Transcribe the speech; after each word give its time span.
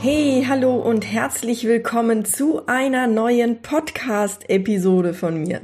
Hey, 0.00 0.44
hallo 0.46 0.76
und 0.76 1.04
herzlich 1.04 1.64
willkommen 1.64 2.24
zu 2.24 2.64
einer 2.68 3.08
neuen 3.08 3.62
Podcast-Episode 3.62 5.12
von 5.12 5.42
mir. 5.42 5.60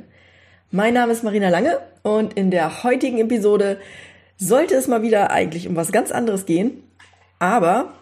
Mein 0.73 0.95
Name 0.95 1.13
ist 1.13 1.23
Marina 1.23 1.51
Lange 1.51 1.79
und 2.03 2.35
in 2.35 2.51
der 2.51 2.83
heutigen 2.83 3.19
Episode 3.19 3.79
sollte 4.37 4.75
es 4.75 4.89
mal 4.89 5.03
wieder 5.03 5.31
eigentlich 5.31 5.69
um 5.69 5.77
was 5.77 5.93
ganz 5.93 6.11
anderes 6.11 6.47
gehen. 6.47 6.83
Aber 7.39 7.93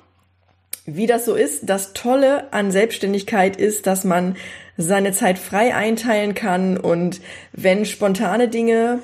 wie 0.86 1.06
das 1.06 1.26
so 1.26 1.34
ist, 1.34 1.68
das 1.68 1.92
Tolle 1.92 2.50
an 2.54 2.70
Selbstständigkeit 2.70 3.56
ist, 3.56 3.86
dass 3.86 4.04
man 4.04 4.36
seine 4.78 5.12
Zeit 5.12 5.38
frei 5.38 5.74
einteilen 5.74 6.34
kann 6.34 6.78
und 6.78 7.20
wenn 7.52 7.84
spontane 7.84 8.48
Dinge 8.48 9.00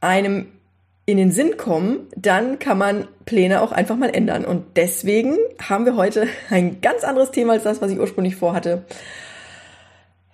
einem 0.00 0.48
in 1.06 1.16
den 1.16 1.30
Sinn 1.30 1.56
kommen, 1.56 2.08
dann 2.16 2.58
kann 2.58 2.78
man 2.78 3.06
Pläne 3.24 3.62
auch 3.62 3.70
einfach 3.70 3.96
mal 3.96 4.10
ändern. 4.10 4.44
Und 4.44 4.64
deswegen 4.76 5.36
haben 5.62 5.86
wir 5.86 5.96
heute 5.96 6.26
ein 6.50 6.80
ganz 6.80 7.04
anderes 7.04 7.30
Thema 7.30 7.54
als 7.54 7.62
das, 7.62 7.80
was 7.80 7.92
ich 7.92 7.98
ursprünglich 7.98 8.36
vorhatte. 8.36 8.84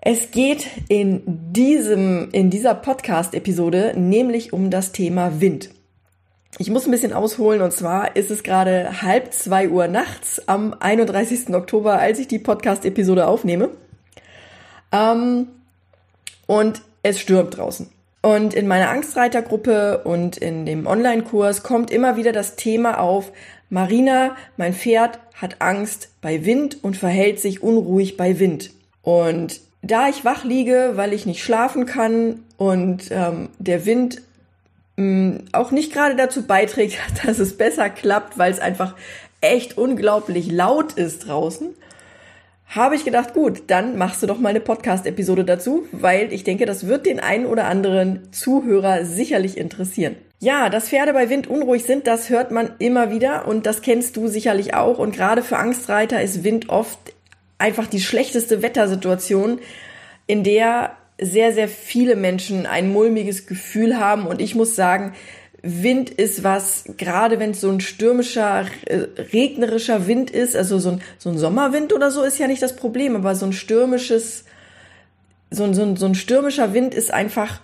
Es 0.00 0.33
geht 0.33 0.66
in 0.88 1.22
diesem, 1.52 2.30
in 2.33 2.50
dieser 2.50 2.74
Podcast-Episode 2.74 3.92
nämlich 3.96 4.52
um 4.52 4.70
das 4.70 4.91
Thema 4.91 5.41
Wind. 5.41 5.70
Ich 6.58 6.70
muss 6.70 6.86
ein 6.86 6.91
bisschen 6.91 7.12
ausholen 7.12 7.62
und 7.62 7.72
zwar 7.72 8.16
ist 8.16 8.30
es 8.30 8.42
gerade 8.42 9.02
halb 9.02 9.33
zwei 9.33 9.68
Uhr 9.68 9.86
nachts 9.89 10.48
am 10.48 10.74
31. 10.78 11.55
Oktober, 11.55 11.98
als 11.98 12.18
ich 12.18 12.28
die 12.28 12.39
Podcast-Episode 12.39 13.27
aufnehme. 13.27 13.70
Ähm, 14.91 15.48
und 16.46 16.83
es 17.02 17.20
stürmt 17.20 17.56
draußen. 17.56 17.89
Und 18.22 18.54
in 18.54 18.68
meiner 18.68 18.90
Angstreitergruppe 18.90 19.98
und 20.04 20.36
in 20.36 20.64
dem 20.64 20.86
Online-Kurs 20.86 21.64
kommt 21.64 21.90
immer 21.90 22.16
wieder 22.16 22.32
das 22.32 22.54
Thema 22.54 23.00
auf, 23.00 23.32
Marina, 23.68 24.36
mein 24.56 24.74
Pferd 24.74 25.18
hat 25.34 25.60
Angst 25.60 26.10
bei 26.20 26.44
Wind 26.44 26.84
und 26.84 26.96
verhält 26.96 27.40
sich 27.40 27.62
unruhig 27.62 28.16
bei 28.16 28.38
Wind. 28.38 28.70
Und 29.02 29.60
da 29.82 30.08
ich 30.08 30.24
wach 30.24 30.44
liege, 30.44 30.92
weil 30.94 31.12
ich 31.12 31.26
nicht 31.26 31.42
schlafen 31.42 31.86
kann 31.86 32.44
und 32.56 33.10
ähm, 33.10 33.48
der 33.58 33.84
Wind 33.86 34.22
mh, 34.96 35.04
mm, 35.04 35.44
auch 35.52 35.72
nicht 35.72 35.92
gerade 35.92 36.14
dazu 36.14 36.46
beiträgt, 36.46 36.98
dass 37.24 37.40
es 37.40 37.56
besser 37.56 37.90
klappt, 37.90 38.38
weil 38.38 38.52
es 38.52 38.60
einfach 38.60 38.94
echt 39.40 39.76
unglaublich 39.76 40.50
laut 40.50 40.92
ist 40.92 41.26
draußen, 41.26 41.70
habe 42.74 42.96
ich 42.96 43.04
gedacht, 43.04 43.34
gut, 43.34 43.64
dann 43.66 43.98
machst 43.98 44.22
du 44.22 44.26
doch 44.26 44.38
mal 44.38 44.48
eine 44.48 44.60
Podcast-Episode 44.60 45.44
dazu, 45.44 45.84
weil 45.92 46.32
ich 46.32 46.42
denke, 46.42 46.64
das 46.64 46.86
wird 46.86 47.04
den 47.04 47.20
einen 47.20 47.44
oder 47.46 47.66
anderen 47.66 48.32
Zuhörer 48.32 49.04
sicherlich 49.04 49.58
interessieren. 49.58 50.16
Ja, 50.40 50.70
dass 50.70 50.88
Pferde 50.88 51.12
bei 51.12 51.28
Wind 51.28 51.46
unruhig 51.46 51.84
sind, 51.84 52.06
das 52.06 52.30
hört 52.30 52.50
man 52.50 52.70
immer 52.78 53.10
wieder 53.10 53.46
und 53.46 53.66
das 53.66 53.82
kennst 53.82 54.16
du 54.16 54.26
sicherlich 54.26 54.74
auch. 54.74 54.98
Und 54.98 55.14
gerade 55.14 55.42
für 55.42 55.58
Angstreiter 55.58 56.22
ist 56.22 56.44
Wind 56.44 56.70
oft 56.70 56.98
einfach 57.58 57.86
die 57.86 58.00
schlechteste 58.00 58.62
Wettersituation, 58.62 59.60
in 60.27 60.42
der 60.42 60.96
sehr, 61.20 61.52
sehr 61.52 61.68
viele 61.68 62.16
Menschen 62.16 62.66
ein 62.66 62.90
mulmiges 62.90 63.46
Gefühl 63.46 63.98
haben. 64.00 64.27
Und 64.27 64.40
ich 64.40 64.55
muss 64.55 64.74
sagen, 64.74 65.12
Wind 65.62 66.11
ist 66.11 66.42
was, 66.42 66.84
gerade 66.96 67.39
wenn 67.39 67.52
es 67.52 67.61
so 67.61 67.70
ein 67.70 67.80
stürmischer, 67.80 68.67
äh, 68.86 69.06
regnerischer 69.33 70.08
Wind 70.08 70.30
ist, 70.30 70.56
also 70.56 70.80
so 70.80 70.90
ein, 70.90 71.02
so 71.18 71.30
ein 71.30 71.39
Sommerwind 71.39 71.92
oder 71.92 72.11
so 72.11 72.24
ist 72.24 72.39
ja 72.39 72.48
nicht 72.48 72.62
das 72.62 72.74
Problem, 72.74 73.14
aber 73.14 73.36
so 73.36 73.46
ein 73.46 73.52
stürmisches, 73.52 74.45
so 75.50 75.62
ein, 75.62 75.74
so 75.74 75.83
ein, 75.83 75.96
so 75.96 76.06
ein 76.06 76.17
stürmischer 76.17 76.74
Wind 76.74 76.95
ist 76.95 77.12
einfach, 77.12 77.61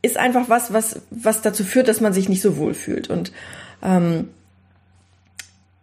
ist 0.00 0.16
einfach 0.16 0.48
was, 0.48 0.72
was, 0.72 1.00
was 1.10 1.42
dazu 1.42 1.64
führt, 1.64 1.88
dass 1.88 2.00
man 2.00 2.12
sich 2.12 2.28
nicht 2.28 2.40
so 2.40 2.56
wohl 2.56 2.72
fühlt. 2.72 3.10
Und 3.10 3.32
ähm, 3.82 4.28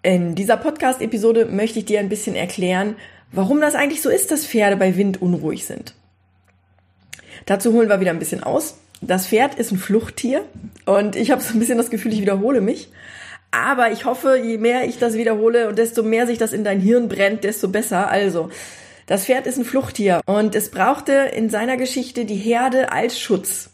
in 0.03 0.35
dieser 0.35 0.55
Podcast-Episode 0.55 1.47
möchte 1.47 1.79
ich 1.79 1.85
dir 1.85 1.99
ein 1.99 2.09
bisschen 2.09 2.35
erklären, 2.35 2.95
warum 3.33 3.59
das 3.59 3.75
eigentlich 3.75 4.01
so 4.01 4.09
ist, 4.09 4.31
dass 4.31 4.45
Pferde 4.45 4.77
bei 4.77 4.95
Wind 4.95 5.21
unruhig 5.21 5.65
sind. 5.65 5.95
Dazu 7.45 7.73
holen 7.73 7.89
wir 7.89 7.99
wieder 7.99 8.11
ein 8.11 8.19
bisschen 8.19 8.43
aus 8.43 8.75
das 9.01 9.27
Pferd 9.27 9.55
ist 9.55 9.71
ein 9.71 9.77
Fluchttier 9.77 10.45
und 10.85 11.15
ich 11.15 11.31
habe 11.31 11.41
so 11.41 11.53
ein 11.53 11.59
bisschen 11.59 11.77
das 11.77 11.89
Gefühl, 11.89 12.13
ich 12.13 12.21
wiederhole 12.21 12.61
mich. 12.61 12.89
Aber 13.49 13.91
ich 13.91 14.05
hoffe, 14.05 14.37
je 14.37 14.57
mehr 14.57 14.85
ich 14.85 14.97
das 14.97 15.15
wiederhole 15.15 15.67
und 15.67 15.77
desto 15.77 16.03
mehr 16.03 16.25
sich 16.25 16.37
das 16.37 16.53
in 16.53 16.63
dein 16.63 16.79
Hirn 16.79 17.09
brennt, 17.09 17.43
desto 17.43 17.67
besser. 17.67 18.09
Also, 18.09 18.49
das 19.07 19.25
Pferd 19.25 19.45
ist 19.45 19.57
ein 19.57 19.65
Fluchttier 19.65 20.21
und 20.25 20.55
es 20.55 20.71
brauchte 20.71 21.11
in 21.11 21.49
seiner 21.49 21.75
Geschichte 21.75 22.23
die 22.23 22.35
Herde 22.35 22.93
als 22.93 23.19
Schutz. 23.19 23.71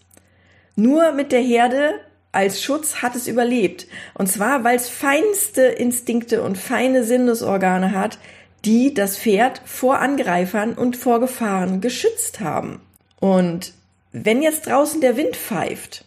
Nur 0.75 1.11
mit 1.11 1.31
der 1.31 1.41
Herde 1.41 1.93
als 2.31 2.63
Schutz 2.63 3.01
hat 3.01 3.15
es 3.15 3.27
überlebt. 3.27 3.87
Und 4.15 4.27
zwar, 4.27 4.63
weil 4.63 4.77
es 4.77 4.89
feinste 4.89 5.63
Instinkte 5.63 6.41
und 6.41 6.57
feine 6.57 7.03
Sinnesorgane 7.03 7.91
hat, 7.91 8.17
die 8.65 8.93
das 8.93 9.17
Pferd 9.17 9.61
vor 9.65 9.99
Angreifern 9.99 10.73
und 10.73 10.97
vor 10.97 11.19
Gefahren 11.19 11.81
geschützt 11.81 12.39
haben. 12.39 12.81
Und 13.19 13.73
wenn 14.11 14.41
jetzt 14.41 14.67
draußen 14.67 15.01
der 15.01 15.17
Wind 15.17 15.35
pfeift, 15.35 16.05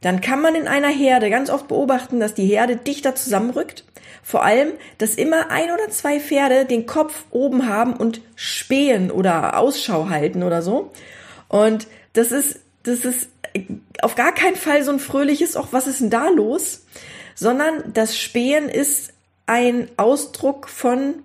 dann 0.00 0.20
kann 0.20 0.40
man 0.40 0.54
in 0.54 0.68
einer 0.68 0.88
Herde 0.88 1.30
ganz 1.30 1.48
oft 1.48 1.68
beobachten, 1.68 2.20
dass 2.20 2.34
die 2.34 2.46
Herde 2.46 2.76
dichter 2.76 3.14
zusammenrückt. 3.14 3.84
Vor 4.22 4.42
allem, 4.44 4.72
dass 4.98 5.14
immer 5.14 5.50
ein 5.50 5.70
oder 5.70 5.88
zwei 5.90 6.20
Pferde 6.20 6.66
den 6.66 6.86
Kopf 6.86 7.24
oben 7.30 7.68
haben 7.68 7.94
und 7.94 8.20
spähen 8.36 9.10
oder 9.10 9.58
Ausschau 9.58 10.08
halten 10.08 10.42
oder 10.42 10.62
so. 10.62 10.92
Und 11.48 11.86
das 12.12 12.32
ist, 12.32 12.60
das 12.82 13.04
ist 13.04 13.28
auf 14.02 14.14
gar 14.14 14.32
keinen 14.32 14.56
Fall 14.56 14.82
so 14.82 14.90
ein 14.90 14.98
fröhliches, 14.98 15.56
auch 15.56 15.68
was 15.72 15.86
ist 15.86 16.00
denn 16.00 16.10
da 16.10 16.28
los? 16.28 16.84
Sondern 17.34 17.92
das 17.92 18.18
Spähen 18.18 18.68
ist 18.68 19.12
ein 19.46 19.88
Ausdruck 19.96 20.68
von, 20.68 21.22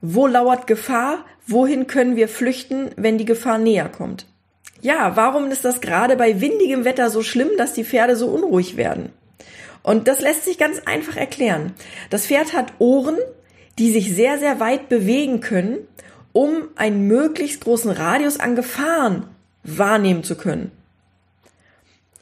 wo 0.00 0.26
lauert 0.26 0.66
Gefahr? 0.66 1.24
Wohin 1.46 1.86
können 1.86 2.16
wir 2.16 2.28
flüchten, 2.28 2.90
wenn 2.96 3.18
die 3.18 3.24
Gefahr 3.24 3.58
näher 3.58 3.88
kommt? 3.88 4.26
Ja, 4.84 5.16
warum 5.16 5.50
ist 5.50 5.64
das 5.64 5.80
gerade 5.80 6.14
bei 6.14 6.42
windigem 6.42 6.84
Wetter 6.84 7.08
so 7.08 7.22
schlimm, 7.22 7.48
dass 7.56 7.72
die 7.72 7.84
Pferde 7.84 8.16
so 8.16 8.26
unruhig 8.26 8.76
werden? 8.76 9.08
Und 9.82 10.08
das 10.08 10.20
lässt 10.20 10.44
sich 10.44 10.58
ganz 10.58 10.82
einfach 10.84 11.16
erklären. 11.16 11.72
Das 12.10 12.26
Pferd 12.26 12.52
hat 12.52 12.74
Ohren, 12.78 13.16
die 13.78 13.90
sich 13.90 14.14
sehr, 14.14 14.38
sehr 14.38 14.60
weit 14.60 14.90
bewegen 14.90 15.40
können, 15.40 15.78
um 16.34 16.68
einen 16.76 17.06
möglichst 17.06 17.62
großen 17.62 17.90
Radius 17.92 18.38
an 18.38 18.56
Gefahren 18.56 19.26
wahrnehmen 19.62 20.22
zu 20.22 20.36
können. 20.36 20.70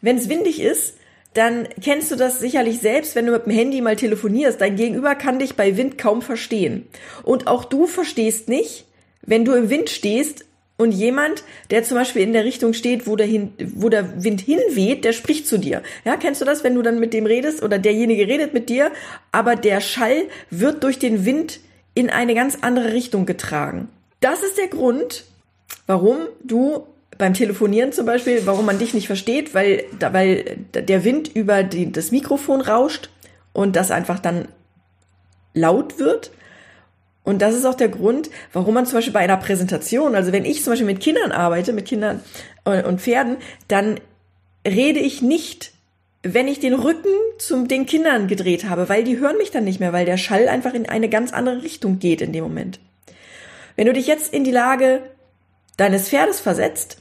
Wenn 0.00 0.16
es 0.16 0.28
windig 0.28 0.60
ist, 0.60 0.94
dann 1.34 1.66
kennst 1.82 2.12
du 2.12 2.16
das 2.16 2.38
sicherlich 2.38 2.78
selbst, 2.78 3.16
wenn 3.16 3.26
du 3.26 3.32
mit 3.32 3.46
dem 3.46 3.52
Handy 3.52 3.80
mal 3.80 3.96
telefonierst. 3.96 4.60
Dein 4.60 4.76
Gegenüber 4.76 5.16
kann 5.16 5.40
dich 5.40 5.56
bei 5.56 5.76
Wind 5.76 5.98
kaum 5.98 6.22
verstehen. 6.22 6.86
Und 7.24 7.48
auch 7.48 7.64
du 7.64 7.88
verstehst 7.88 8.48
nicht, 8.48 8.86
wenn 9.22 9.44
du 9.44 9.52
im 9.54 9.68
Wind 9.68 9.90
stehst 9.90 10.44
und 10.82 10.93
jemand, 10.93 11.44
der 11.70 11.84
zum 11.84 11.97
Beispiel 11.97 12.22
in 12.22 12.32
der 12.32 12.44
Richtung 12.44 12.75
steht, 12.75 13.06
wo 13.06 13.16
der, 13.16 13.26
hin, 13.26 13.53
wo 13.75 13.88
der 13.88 14.22
Wind 14.22 14.41
hinweht, 14.41 15.04
der 15.04 15.12
spricht 15.12 15.47
zu 15.47 15.59
dir. 15.59 15.82
Ja, 16.04 16.16
kennst 16.16 16.41
du 16.41 16.44
das, 16.44 16.65
wenn 16.65 16.75
du 16.75 16.82
dann 16.82 16.98
mit 16.98 17.15
dem 17.15 17.25
redest 17.26 17.62
oder 17.62 17.78
derjenige 17.78 18.26
redet 18.26 18.52
mit 18.52 18.69
dir, 18.69 18.90
aber 19.31 19.56
der 19.56 19.81
Schall 19.81 20.25
wird 20.50 20.82
durch 20.82 20.99
den 20.99 21.25
Wind 21.25 21.61
in 21.94 22.11
eine 22.11 22.34
ganz 22.34 22.58
andere 22.61 22.93
Richtung 22.93 23.26
getragen. 23.26 23.88
Das 24.20 24.43
ist 24.43 24.58
der 24.58 24.69
Grund, 24.69 25.25
warum 25.87 26.17
du 26.43 26.87
beim 27.19 27.35
Telefonieren 27.35 27.93
zum 27.93 28.06
Beispiel, 28.06 28.46
warum 28.46 28.67
man 28.67 28.78
dich 28.78 28.94
nicht 28.94 29.06
versteht, 29.06 29.55
weil, 29.55 29.85
weil 30.00 30.58
der 30.75 31.05
Wind 31.05 31.28
über 31.35 31.62
die, 31.62 31.93
das 31.93 32.11
Mikrofon 32.11 32.61
rauscht 32.61 33.11
und 33.52 33.76
das 33.76 33.90
einfach 33.90 34.19
dann 34.19 34.49
laut 35.55 35.99
wird. 35.99 36.31
Und 37.24 37.40
das 37.40 37.54
ist 37.54 37.64
auch 37.64 37.74
der 37.74 37.88
Grund, 37.88 38.30
warum 38.52 38.74
man 38.74 38.86
zum 38.86 38.94
Beispiel 38.94 39.12
bei 39.12 39.20
einer 39.20 39.36
Präsentation, 39.36 40.14
also 40.14 40.32
wenn 40.32 40.44
ich 40.44 40.62
zum 40.62 40.72
Beispiel 40.72 40.86
mit 40.86 41.00
Kindern 41.00 41.30
arbeite, 41.30 41.72
mit 41.72 41.86
Kindern 41.86 42.20
und 42.64 43.00
Pferden, 43.00 43.36
dann 43.69 44.00
rede 44.66 44.98
ich 44.98 45.22
nicht, 45.22 45.72
wenn 46.24 46.48
ich 46.48 46.60
den 46.60 46.74
Rücken 46.74 47.14
zu 47.38 47.66
den 47.66 47.86
Kindern 47.86 48.28
gedreht 48.28 48.69
habe, 48.69 48.88
weil 48.88 49.04
die 49.04 49.19
hören 49.19 49.38
mich 49.38 49.50
dann 49.50 49.64
nicht 49.64 49.80
mehr, 49.80 49.92
weil 49.92 50.06
der 50.06 50.16
Schall 50.16 50.48
einfach 50.48 50.74
in 50.74 50.88
eine 50.88 51.08
ganz 51.08 51.32
andere 51.32 51.62
Richtung 51.62 51.98
geht 51.98 52.20
in 52.20 52.32
dem 52.32 52.44
Moment. 52.44 52.80
Wenn 53.76 53.86
du 53.86 53.92
dich 53.92 54.06
jetzt 54.06 54.32
in 54.32 54.44
die 54.44 54.50
Lage 54.50 55.02
deines 55.76 56.08
Pferdes 56.08 56.40
versetzt, 56.40 56.98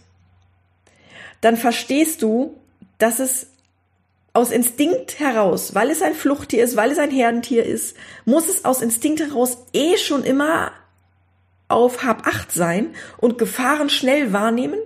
dann 1.41 1.57
verstehst 1.57 2.21
du, 2.21 2.55
dass 2.97 3.19
es 3.19 3.50
aus 4.33 4.51
Instinkt 4.51 5.19
heraus, 5.19 5.75
weil 5.75 5.89
es 5.89 6.01
ein 6.01 6.13
Fluchttier 6.13 6.63
ist, 6.63 6.77
weil 6.77 6.91
es 6.91 6.97
ein 6.97 7.11
Herdentier 7.11 7.65
ist, 7.65 7.97
muss 8.25 8.47
es 8.47 8.63
aus 8.63 8.81
Instinkt 8.81 9.19
heraus 9.19 9.57
eh 9.73 9.97
schon 9.97 10.23
immer 10.23 10.71
auf 11.67 12.03
Hab 12.03 12.27
8 12.27 12.51
sein 12.51 12.89
und 13.17 13.37
Gefahren 13.37 13.89
schnell 13.89 14.33
wahrnehmen. 14.33 14.79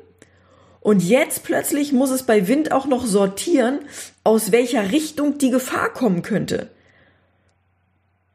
Und 0.79 1.01
jetzt 1.01 1.43
plötzlich 1.43 1.93
muss 1.93 2.11
es 2.11 2.23
bei 2.23 2.47
Wind 2.47 2.71
auch 2.71 2.85
noch 2.85 3.05
sortieren, 3.05 3.79
aus 4.23 4.51
welcher 4.51 4.91
Richtung 4.91 5.37
die 5.39 5.49
Gefahr 5.49 5.91
kommen 5.91 6.21
könnte. 6.21 6.69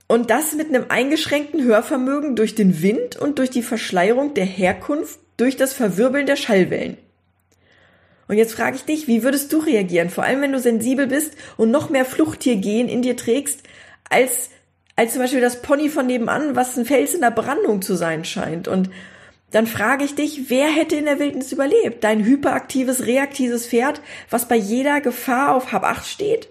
Und 0.09 0.31
das 0.31 0.55
mit 0.55 0.69
einem 0.69 0.87
eingeschränkten 0.89 1.63
Hörvermögen 1.63 2.35
durch 2.35 2.57
den 2.57 2.83
Wind 2.83 3.15
und 3.15 3.39
durch 3.39 3.51
die 3.51 3.63
Verschleierung 3.63 4.35
der 4.35 4.45
Herkunft 4.45 5.21
durch 5.37 5.57
das 5.57 5.73
Verwirbeln 5.73 6.27
der 6.27 6.35
Schallwellen. 6.35 6.99
Und 8.31 8.37
jetzt 8.37 8.55
frage 8.55 8.77
ich 8.77 8.85
dich, 8.85 9.09
wie 9.09 9.25
würdest 9.25 9.53
du 9.53 9.59
reagieren? 9.59 10.09
Vor 10.09 10.23
allem, 10.23 10.41
wenn 10.41 10.53
du 10.53 10.61
sensibel 10.61 11.09
bist 11.09 11.33
und 11.57 11.73
noch 11.73 11.91
mehr 11.91 12.05
Fluchttiergen 12.05 12.89
in 12.89 13.03
dir 13.03 13.17
trägst, 13.17 13.65
als, 14.09 14.51
als 14.95 15.15
zum 15.15 15.23
Beispiel 15.23 15.41
das 15.41 15.63
Pony 15.63 15.89
von 15.89 16.07
nebenan, 16.07 16.55
was 16.55 16.79
ein 16.79 16.85
Fels 16.85 17.13
in 17.13 17.23
der 17.23 17.33
Brandung 17.33 17.83
zu 17.83 17.97
sein 17.97 18.25
scheint. 18.25 18.69
Und 18.69 18.89
dann 19.51 19.67
frage 19.67 20.05
ich 20.05 20.15
dich, 20.15 20.49
wer 20.49 20.69
hätte 20.69 20.95
in 20.95 21.07
der 21.07 21.19
Wildnis 21.19 21.51
überlebt? 21.51 22.05
Dein 22.05 22.25
hyperaktives, 22.25 23.05
reaktives 23.05 23.67
Pferd, 23.67 24.01
was 24.31 24.47
bei 24.47 24.55
jeder 24.55 25.01
Gefahr 25.01 25.57
auf 25.57 25.73
Hab 25.73 25.83
8 25.83 26.07
steht? 26.07 26.51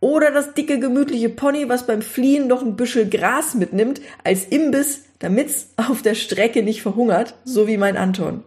Oder 0.00 0.30
das 0.32 0.52
dicke, 0.52 0.78
gemütliche 0.78 1.30
Pony, 1.30 1.70
was 1.70 1.86
beim 1.86 2.02
Fliehen 2.02 2.46
noch 2.46 2.60
ein 2.60 2.76
Büschel 2.76 3.08
Gras 3.08 3.54
mitnimmt, 3.54 4.02
als 4.22 4.44
Imbiss, 4.44 5.04
damit's 5.20 5.70
auf 5.76 6.02
der 6.02 6.14
Strecke 6.14 6.62
nicht 6.62 6.82
verhungert, 6.82 7.36
so 7.46 7.66
wie 7.66 7.78
mein 7.78 7.96
Anton. 7.96 8.44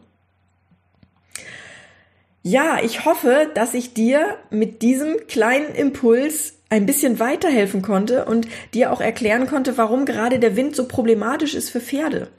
Ja, 2.42 2.80
ich 2.82 3.06
hoffe, 3.06 3.50
dass 3.54 3.74
ich 3.74 3.94
dir 3.94 4.38
mit 4.50 4.82
diesem 4.82 5.28
kleinen 5.28 5.76
Impuls 5.76 6.56
ein 6.70 6.86
bisschen 6.86 7.20
weiterhelfen 7.20 7.82
konnte 7.82 8.26
und 8.26 8.48
dir 8.74 8.94
auch 8.94 9.02
erklären 9.02 9.48
konnte, 9.48 9.78
warum 9.78 10.06
gerade 10.06 10.40
der 10.40 10.56
Wind 10.56 10.76
so 10.76 10.88
problematisch 10.88 11.56
ist 11.56 11.70
für 11.70 11.82
Pferde. 11.82 12.30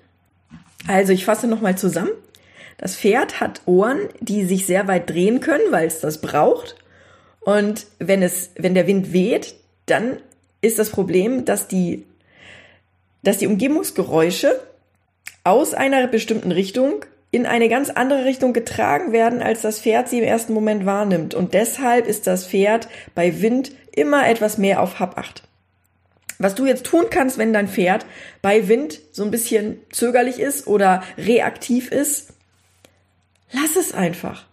Also 0.87 1.13
ich 1.13 1.25
fasse 1.25 1.47
nochmal 1.47 1.77
zusammen. 1.77 2.13
Das 2.79 2.97
Pferd 2.97 3.41
hat 3.41 3.63
Ohren, 3.67 4.09
die 4.21 4.45
sich 4.45 4.65
sehr 4.65 4.89
weit 4.89 5.11
drehen 5.11 5.41
können, 5.41 5.71
weil 5.71 5.87
es 5.87 6.01
das 6.01 6.21
braucht. 6.21 6.77
Und 7.41 7.87
wenn 7.99 8.23
es, 8.23 8.51
wenn 8.57 8.75
der 8.75 8.87
Wind 8.87 9.13
weht, 9.13 9.55
dann 9.87 10.19
ist 10.63 10.79
das 10.79 10.91
Problem, 10.91 11.45
dass 11.45 11.69
die, 11.69 12.07
dass 13.23 13.39
die 13.39 13.47
Umgebungsgeräusche 13.47 14.59
aus 15.45 15.75
einer 15.75 16.07
bestimmten 16.07 16.53
Richtung 16.53 17.05
in 17.31 17.47
eine 17.47 17.69
ganz 17.69 17.91
andere 17.91 18.25
Richtung 18.25 18.53
getragen 18.53 19.13
werden, 19.13 19.41
als 19.41 19.63
das 19.63 19.81
Pferd 19.81 20.09
sie 20.09 20.19
im 20.19 20.25
ersten 20.25 20.53
Moment 20.53 20.85
wahrnimmt. 20.85 21.35
Und 21.35 21.55
deshalb 21.55 22.07
ist 22.07 22.27
das 22.27 22.47
Pferd 22.47 22.89
bei 23.15 23.41
Wind 23.41 23.73
immer 23.93 24.27
etwas 24.29 24.59
mehr 24.59 24.81
auf 24.81 24.99
Hab 24.99 25.17
8. 25.17 25.43
Was 26.39 26.55
du 26.55 26.67
jetzt 26.67 26.87
tun 26.87 27.05
kannst, 27.11 27.39
wenn 27.39 27.53
dein 27.53 27.69
Pferd 27.69 28.07
bei 28.43 28.67
Wind 28.67 29.01
so 29.13 29.23
ein 29.23 29.31
bisschen 29.31 29.79
zögerlich 29.93 30.41
ist 30.41 30.67
oder 30.67 31.03
reaktiv 31.19 31.93
ist, 31.93 32.33
lass 33.53 33.77
es 33.77 33.93
einfach. 33.93 34.47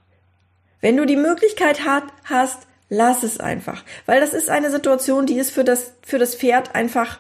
Wenn 0.82 0.98
du 0.98 1.06
die 1.06 1.16
Möglichkeit 1.16 1.86
hat, 1.86 2.04
hast, 2.26 2.68
lass 2.90 3.24
es 3.24 3.40
einfach. 3.40 3.84
Weil 4.06 4.20
das 4.20 4.34
ist 4.34 4.50
eine 4.50 4.70
Situation, 4.70 5.26
die 5.26 5.40
ist 5.40 5.52
für 5.52 5.64
das, 5.64 5.94
für 6.06 6.20
das 6.20 6.36
Pferd 6.36 6.76
einfach 6.76 7.20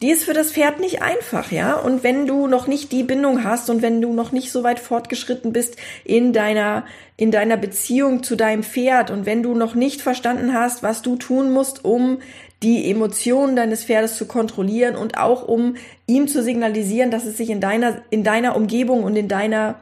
die 0.00 0.10
ist 0.10 0.24
für 0.24 0.32
das 0.32 0.52
Pferd 0.52 0.78
nicht 0.78 1.02
einfach, 1.02 1.50
ja. 1.50 1.74
Und 1.74 2.04
wenn 2.04 2.26
du 2.26 2.46
noch 2.46 2.68
nicht 2.68 2.92
die 2.92 3.02
Bindung 3.02 3.42
hast 3.42 3.68
und 3.68 3.82
wenn 3.82 4.00
du 4.00 4.12
noch 4.12 4.30
nicht 4.30 4.52
so 4.52 4.62
weit 4.62 4.78
fortgeschritten 4.78 5.52
bist 5.52 5.76
in 6.04 6.32
deiner, 6.32 6.84
in 7.16 7.32
deiner 7.32 7.56
Beziehung 7.56 8.22
zu 8.22 8.36
deinem 8.36 8.62
Pferd 8.62 9.10
und 9.10 9.26
wenn 9.26 9.42
du 9.42 9.54
noch 9.54 9.74
nicht 9.74 10.00
verstanden 10.00 10.54
hast, 10.54 10.84
was 10.84 11.02
du 11.02 11.16
tun 11.16 11.50
musst, 11.50 11.84
um 11.84 12.18
die 12.62 12.88
Emotionen 12.90 13.56
deines 13.56 13.84
Pferdes 13.84 14.16
zu 14.16 14.26
kontrollieren 14.26 14.94
und 14.94 15.18
auch 15.18 15.46
um 15.46 15.76
ihm 16.06 16.28
zu 16.28 16.42
signalisieren, 16.42 17.10
dass 17.10 17.24
es 17.24 17.36
sich 17.36 17.50
in 17.50 17.60
deiner, 17.60 18.02
in 18.10 18.22
deiner 18.22 18.54
Umgebung 18.54 19.02
und 19.02 19.16
in 19.16 19.28
deiner 19.28 19.76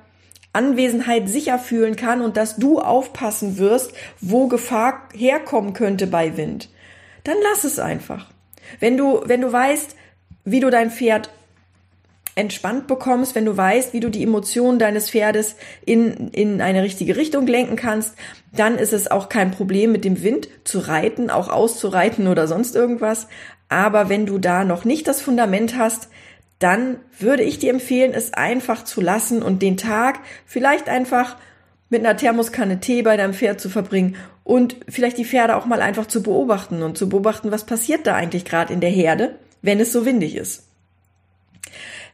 Anwesenheit 0.54 1.28
sicher 1.28 1.58
fühlen 1.58 1.96
kann 1.96 2.22
und 2.22 2.38
dass 2.38 2.56
du 2.56 2.80
aufpassen 2.80 3.58
wirst, 3.58 3.92
wo 4.22 4.46
Gefahr 4.46 5.08
herkommen 5.12 5.74
könnte 5.74 6.06
bei 6.06 6.38
Wind, 6.38 6.70
dann 7.24 7.36
lass 7.42 7.64
es 7.64 7.78
einfach. 7.78 8.30
Wenn 8.80 8.96
du, 8.96 9.20
wenn 9.26 9.42
du 9.42 9.52
weißt, 9.52 9.96
wie 10.46 10.60
du 10.60 10.70
dein 10.70 10.90
Pferd 10.90 11.28
entspannt 12.36 12.86
bekommst, 12.86 13.34
wenn 13.34 13.46
du 13.46 13.56
weißt, 13.56 13.94
wie 13.94 14.00
du 14.00 14.10
die 14.10 14.22
Emotionen 14.22 14.78
deines 14.78 15.10
Pferdes 15.10 15.56
in, 15.84 16.28
in 16.28 16.60
eine 16.60 16.82
richtige 16.82 17.16
Richtung 17.16 17.46
lenken 17.46 17.76
kannst, 17.76 18.14
dann 18.52 18.78
ist 18.78 18.92
es 18.92 19.10
auch 19.10 19.28
kein 19.28 19.50
Problem 19.50 19.90
mit 19.90 20.04
dem 20.04 20.22
Wind 20.22 20.48
zu 20.64 20.78
reiten, 20.80 21.30
auch 21.30 21.48
auszureiten 21.48 22.28
oder 22.28 22.46
sonst 22.46 22.76
irgendwas. 22.76 23.26
Aber 23.68 24.08
wenn 24.08 24.26
du 24.26 24.38
da 24.38 24.64
noch 24.64 24.84
nicht 24.84 25.08
das 25.08 25.22
Fundament 25.22 25.76
hast, 25.76 26.08
dann 26.58 26.98
würde 27.18 27.42
ich 27.42 27.58
dir 27.58 27.70
empfehlen, 27.70 28.12
es 28.14 28.34
einfach 28.34 28.84
zu 28.84 29.00
lassen 29.00 29.42
und 29.42 29.62
den 29.62 29.78
Tag 29.78 30.20
vielleicht 30.44 30.88
einfach 30.88 31.36
mit 31.88 32.00
einer 32.00 32.16
Thermoskanne 32.16 32.80
Tee 32.80 33.02
bei 33.02 33.16
deinem 33.16 33.34
Pferd 33.34 33.60
zu 33.60 33.70
verbringen 33.70 34.16
und 34.44 34.76
vielleicht 34.88 35.18
die 35.18 35.24
Pferde 35.24 35.56
auch 35.56 35.66
mal 35.66 35.80
einfach 35.80 36.06
zu 36.06 36.22
beobachten 36.22 36.82
und 36.82 36.98
zu 36.98 37.08
beobachten, 37.08 37.50
was 37.50 37.64
passiert 37.64 38.06
da 38.06 38.14
eigentlich 38.14 38.44
gerade 38.44 38.72
in 38.72 38.80
der 38.80 38.90
Herde, 38.90 39.36
wenn 39.62 39.80
es 39.80 39.92
so 39.92 40.04
windig 40.04 40.36
ist. 40.36 40.64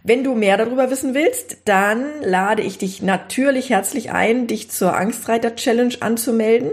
Wenn 0.04 0.24
du 0.24 0.34
mehr 0.34 0.56
darüber 0.56 0.90
wissen 0.90 1.14
willst, 1.14 1.58
dann 1.64 2.04
lade 2.22 2.62
ich 2.62 2.76
dich 2.78 3.02
natürlich 3.02 3.70
herzlich 3.70 4.10
ein, 4.10 4.48
dich 4.48 4.70
zur 4.70 4.96
Angstreiter 4.96 5.54
Challenge 5.54 5.94
anzumelden. 6.00 6.72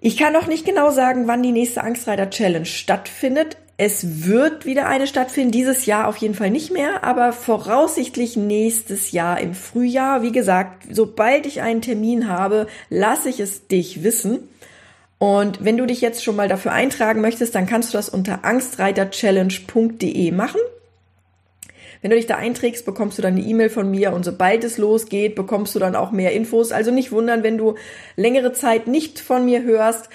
Ich 0.00 0.16
kann 0.16 0.32
noch 0.32 0.48
nicht 0.48 0.64
genau 0.64 0.90
sagen, 0.90 1.28
wann 1.28 1.44
die 1.44 1.52
nächste 1.52 1.84
Angstreiter 1.84 2.28
Challenge 2.28 2.66
stattfindet. 2.66 3.56
Es 3.76 4.26
wird 4.26 4.66
wieder 4.66 4.86
eine 4.86 5.06
stattfinden, 5.06 5.52
dieses 5.52 5.86
Jahr 5.86 6.08
auf 6.08 6.16
jeden 6.16 6.34
Fall 6.34 6.50
nicht 6.50 6.72
mehr, 6.72 7.04
aber 7.04 7.32
voraussichtlich 7.32 8.36
nächstes 8.36 9.12
Jahr 9.12 9.40
im 9.40 9.54
Frühjahr. 9.54 10.22
Wie 10.22 10.32
gesagt, 10.32 10.86
sobald 10.90 11.46
ich 11.46 11.62
einen 11.62 11.82
Termin 11.82 12.28
habe, 12.28 12.66
lasse 12.90 13.28
ich 13.28 13.38
es 13.38 13.68
dich 13.68 14.02
wissen. 14.02 14.48
Und 15.22 15.64
wenn 15.64 15.76
du 15.76 15.86
dich 15.86 16.00
jetzt 16.00 16.24
schon 16.24 16.34
mal 16.34 16.48
dafür 16.48 16.72
eintragen 16.72 17.20
möchtest, 17.20 17.54
dann 17.54 17.66
kannst 17.66 17.94
du 17.94 17.96
das 17.96 18.08
unter 18.08 18.44
angstreiterchallenge.de 18.44 20.32
machen. 20.32 20.60
Wenn 22.00 22.10
du 22.10 22.16
dich 22.16 22.26
da 22.26 22.38
einträgst, 22.38 22.84
bekommst 22.84 23.18
du 23.18 23.22
dann 23.22 23.34
eine 23.34 23.44
E-Mail 23.44 23.70
von 23.70 23.88
mir 23.88 24.14
und 24.14 24.24
sobald 24.24 24.64
es 24.64 24.78
losgeht, 24.78 25.36
bekommst 25.36 25.76
du 25.76 25.78
dann 25.78 25.94
auch 25.94 26.10
mehr 26.10 26.32
Infos. 26.32 26.72
Also 26.72 26.90
nicht 26.90 27.12
wundern, 27.12 27.44
wenn 27.44 27.56
du 27.56 27.76
längere 28.16 28.52
Zeit 28.52 28.88
nicht 28.88 29.20
von 29.20 29.44
mir 29.44 29.62
hörst. 29.62 30.08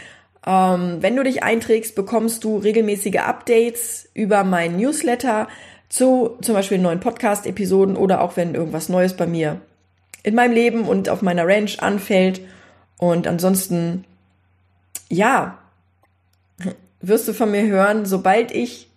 Ähm, 0.46 0.98
wenn 1.00 1.16
du 1.16 1.24
dich 1.24 1.42
einträgst, 1.42 1.96
bekommst 1.96 2.44
du 2.44 2.58
regelmäßige 2.58 3.20
Updates 3.20 4.10
über 4.14 4.44
meinen 4.44 4.76
Newsletter 4.76 5.48
zu 5.88 6.38
zum 6.42 6.54
Beispiel 6.54 6.80
neuen 6.80 7.00
Podcast-Episoden 7.00 7.96
oder 7.96 8.20
auch 8.20 8.36
wenn 8.36 8.56
irgendwas 8.56 8.90
Neues 8.90 9.16
bei 9.16 9.26
mir 9.26 9.62
in 10.24 10.36
meinem 10.36 10.52
Leben 10.52 10.82
und 10.82 11.08
auf 11.08 11.22
meiner 11.22 11.48
Ranch 11.48 11.80
anfällt. 11.80 12.42
Und 12.98 13.26
ansonsten, 13.26 14.04
ja, 15.10 15.58
wirst 17.02 17.28
du 17.28 17.34
von 17.34 17.52
mir 17.52 17.66
hören, 17.68 18.06
sobald 18.06 18.52
ich 18.52 18.90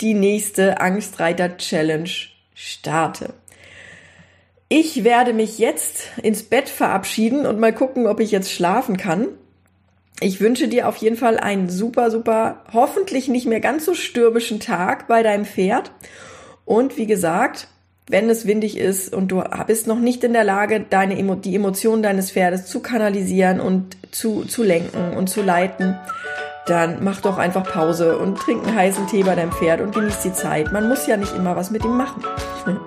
die 0.00 0.14
nächste 0.14 0.80
Angstreiter 0.80 1.56
Challenge 1.56 2.10
starte. 2.54 3.34
Ich 4.68 5.04
werde 5.04 5.32
mich 5.32 5.58
jetzt 5.58 6.08
ins 6.22 6.42
Bett 6.42 6.68
verabschieden 6.68 7.46
und 7.46 7.60
mal 7.60 7.72
gucken, 7.72 8.06
ob 8.06 8.20
ich 8.20 8.30
jetzt 8.30 8.50
schlafen 8.50 8.96
kann. 8.96 9.28
Ich 10.20 10.40
wünsche 10.40 10.68
dir 10.68 10.88
auf 10.88 10.96
jeden 10.96 11.16
Fall 11.16 11.38
einen 11.38 11.68
super, 11.68 12.10
super, 12.10 12.64
hoffentlich 12.72 13.28
nicht 13.28 13.46
mehr 13.46 13.60
ganz 13.60 13.84
so 13.84 13.94
stürmischen 13.94 14.60
Tag 14.60 15.06
bei 15.06 15.22
deinem 15.22 15.44
Pferd. 15.44 15.92
Und 16.64 16.96
wie 16.96 17.06
gesagt, 17.06 17.68
wenn 18.06 18.28
es 18.28 18.46
windig 18.46 18.76
ist 18.76 19.12
und 19.14 19.28
du 19.28 19.42
bist 19.66 19.86
noch 19.86 19.98
nicht 19.98 20.24
in 20.24 20.32
der 20.32 20.44
Lage, 20.44 20.84
deine, 20.88 21.16
die 21.36 21.54
Emotionen 21.54 22.02
deines 22.02 22.30
Pferdes 22.30 22.66
zu 22.66 22.80
kanalisieren 22.80 23.60
und 23.60 23.96
zu, 24.10 24.44
zu 24.44 24.62
lenken 24.62 25.14
und 25.16 25.28
zu 25.28 25.42
leiten, 25.42 25.98
dann 26.66 27.02
mach 27.02 27.20
doch 27.20 27.38
einfach 27.38 27.64
Pause 27.64 28.18
und 28.18 28.38
trink 28.38 28.66
einen 28.66 28.76
heißen 28.76 29.06
Tee 29.06 29.22
bei 29.22 29.34
deinem 29.34 29.52
Pferd 29.52 29.80
und 29.80 29.94
genieß 29.94 30.20
die 30.20 30.32
Zeit. 30.32 30.72
Man 30.72 30.88
muss 30.88 31.06
ja 31.06 31.16
nicht 31.16 31.34
immer 31.34 31.56
was 31.56 31.70
mit 31.70 31.84
ihm 31.84 31.96
machen. 31.96 32.22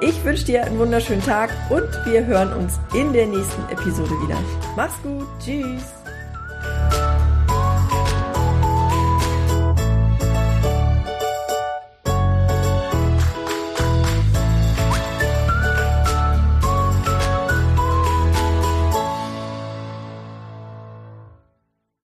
Ich 0.00 0.24
wünsche 0.24 0.44
dir 0.44 0.64
einen 0.64 0.78
wunderschönen 0.78 1.24
Tag 1.24 1.50
und 1.70 1.88
wir 2.06 2.24
hören 2.24 2.52
uns 2.52 2.78
in 2.94 3.12
der 3.12 3.26
nächsten 3.26 3.62
Episode 3.68 4.12
wieder. 4.22 4.38
Mach's 4.76 4.94
gut. 5.02 5.26
Tschüss. 5.44 5.82